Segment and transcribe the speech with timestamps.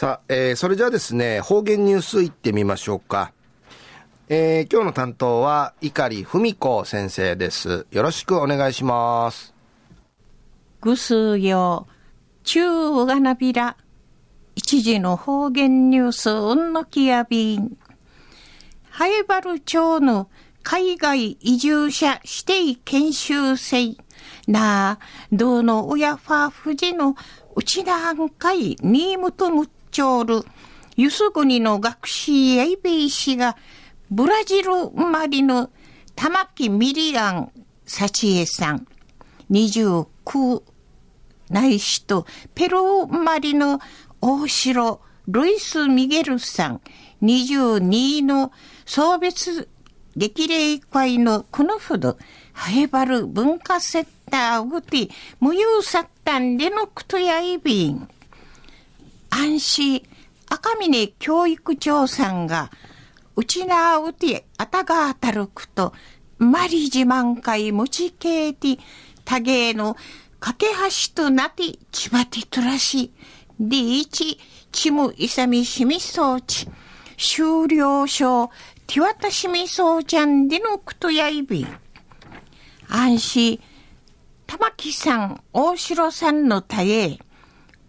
[0.00, 3.34] さあ、えー、それじゃあですね、方言ニュースいってみましょうか。
[4.30, 7.86] えー、今日の担当は、碇文子先生です。
[7.90, 9.52] よろしくお願いします。
[10.80, 11.86] ぐすよ、
[12.44, 13.76] 中うがなびら、
[14.54, 17.76] 一時の方言ニュース、うんのきやびん。
[18.88, 20.30] ハエバル町の
[20.62, 23.98] 海外移住者指定研修生、
[24.48, 24.98] なあ、
[25.30, 27.16] どの親ファーフジの
[27.54, 30.44] うちなんかいニームとむっちょる、
[30.96, 33.56] ゆすぐにの学士やいべいしが、
[34.08, 35.70] ブラジル生まれの
[36.14, 37.52] 玉木ミリアン
[37.86, 38.86] 幸恵さん、
[39.50, 40.62] 29
[41.50, 43.80] ないしと、ペルー生まれの
[44.20, 46.80] 大城ルイス・ミゲルさん、
[47.22, 48.52] 22の
[48.86, 49.68] 送別
[50.16, 52.16] 激励会のこのほど、
[52.52, 58.08] ハエバル文化セッターうて、無有さったんでのくとやいびん。
[59.60, 60.02] 安心、
[60.48, 62.70] 赤峰教育長さんが、
[63.36, 65.92] うちなうてあたがたるくと、
[66.38, 68.78] まり自慢会持ちけいて、
[69.26, 69.98] たげの
[70.40, 70.66] 架け
[71.14, 73.12] 橋となてちばてとらし、
[73.60, 74.38] でいち、
[74.72, 76.66] ちむいさみしみそうち、
[77.18, 78.48] 終了書、
[78.86, 81.66] 手渡しみそうちゃんでのくとやいび。
[82.88, 83.60] 安心、
[84.46, 87.18] 玉木さん、大城さんのたえ、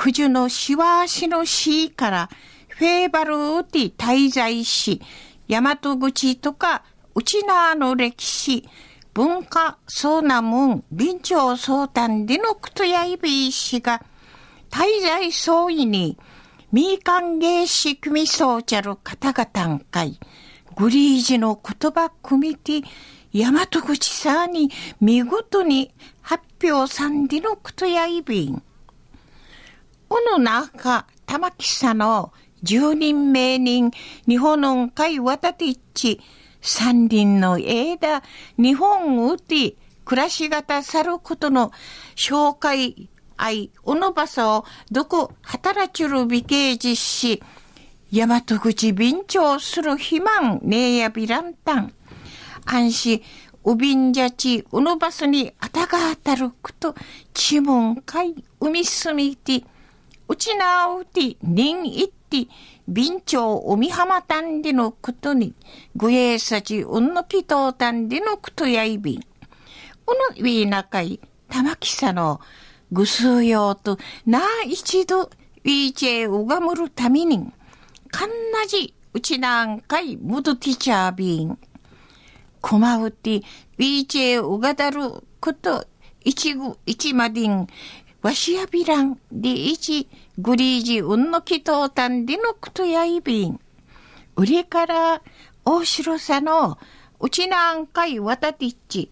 [0.00, 2.30] 九十のしわしのしから、
[2.68, 5.02] フェーバルウティ滞在し、
[5.48, 6.84] 大和口とか、
[7.16, 8.68] うちなの歴史、
[9.12, 14.04] 文化、そうなもん、臨長相談でのくとやいびいしが、
[14.70, 16.16] 滞在総意に、
[16.70, 20.20] 民間芸師組そうちゃる方々んかい、
[20.76, 22.82] グリージの言葉組みて、
[23.34, 25.90] 大和口さに見事に
[26.22, 28.62] 発表さんでのくとやいびん。
[30.10, 33.90] おの中、玉木さんの十人名人、
[34.26, 36.20] 日本の会渡てっち、
[36.60, 38.22] 三輪の枝、
[38.56, 41.70] 日本うて、暮らし方さることの
[42.16, 47.42] 紹介愛、おのばさをどこ働ちる美形実施、
[48.10, 51.92] 大和口便長する肥満、ねえやびらんたん。
[52.64, 53.22] 安心、
[53.64, 56.94] うびんじゃち、うのばすにあたがあたるくと、
[57.34, 59.62] ちもんかい、うみすみて、
[60.28, 62.46] うちなうて、にんいって、
[62.86, 65.54] 便長おみはまたんでのことに、
[65.96, 69.18] ぐえさちうんのぴとうたんでのことやいびん。
[69.18, 69.22] う
[70.36, 71.18] のびなかい、
[71.48, 72.40] たまきさの、
[72.92, 77.50] ぐすうようと、なあ一度、ウィーチェうがむるために、
[78.10, 81.58] かんなじ、うちなんかい、むどティチャービン。
[82.60, 85.00] こまうて、ウィーチェうがだる
[85.40, 85.86] こと、
[86.24, 87.66] 一ぐ、一までん、
[88.20, 90.08] わしやびらん、でいち、
[90.38, 93.60] グリージうんのきとうたんでのくとやいびん。
[94.36, 95.22] うりから、
[95.64, 96.78] 大城さの、
[97.20, 99.10] うちなんかいわたてっち、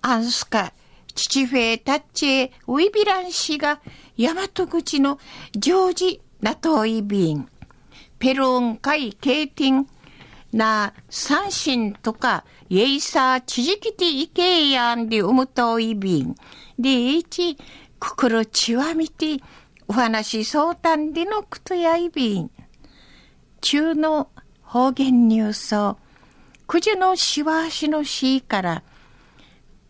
[0.00, 0.72] あんすか、
[1.14, 3.80] 父フェータッチェウィビラン氏が
[4.18, 5.18] 大和口の
[5.52, 7.48] ジョージナトイビン、
[8.18, 9.88] ペルーン海ケーティン、
[10.52, 16.34] な三神とかイエイサーチジキティイケイヤンでウムトイビン、
[16.78, 17.56] でいち、
[18.00, 19.36] 心ちわみて、
[19.88, 22.50] お話相談でのくとやいびん。
[23.60, 24.30] 中の
[24.62, 25.96] 方言ニュースを、
[26.66, 28.82] 九時のしわしのしから、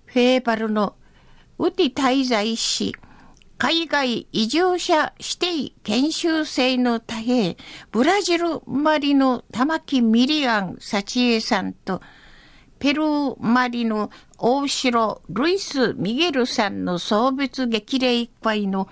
[0.04, 0.96] フェーバルの
[1.58, 2.94] うて滞在し、
[3.58, 7.54] 海外移住者指定研修生の多平、
[7.90, 12.02] ブラジル生まれの玉木ミリアン幸恵さんと、
[12.78, 18.88] ペルー生まれの大城ルイス・ミゲルさんの送別激励会の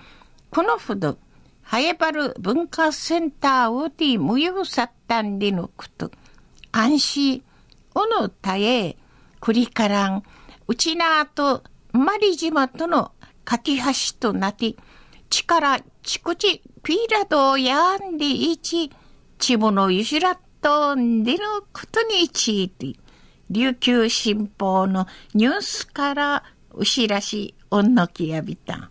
[0.49, 1.19] このほど、
[1.61, 6.09] ハエバル文化センターウティ無用サッタンでのこと、
[6.71, 7.43] 安心、
[7.93, 8.97] おのたえ、
[9.39, 10.23] クリカラン、
[10.67, 11.61] うちなあと
[11.95, 13.11] マリ島との
[13.45, 13.83] 架け橋
[14.19, 14.75] となって、
[15.29, 18.91] 力、ちくち、ピーラドやんでいち、
[19.39, 22.99] ちものゆしらっとんでのことについて、
[23.49, 26.43] 琉球新報のニュースから
[26.73, 28.89] うしらしおんのきやびた。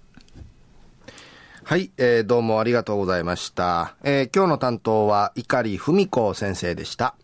[1.64, 3.96] はい、えー、どうもありがとうございました。
[4.04, 7.16] えー、今日の担当は碇文子先生でした。